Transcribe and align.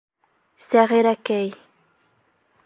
Сәғирәкәй... 0.67 1.53